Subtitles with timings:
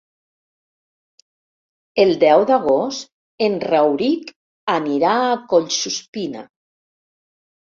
[2.05, 3.11] El deu d'agost
[3.49, 4.33] en Rauric
[4.79, 6.45] anirà a Collsuspina.